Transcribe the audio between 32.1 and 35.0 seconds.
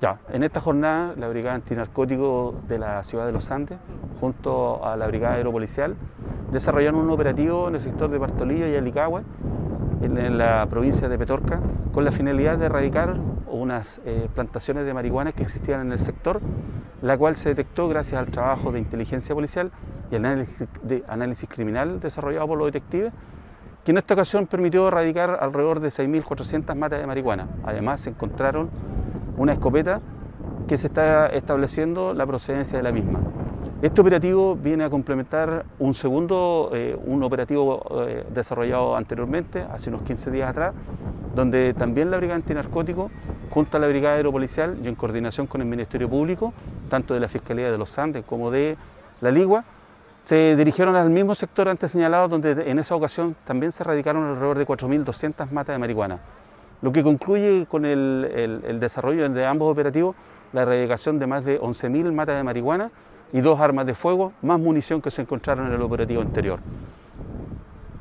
la procedencia de la misma. Este operativo viene a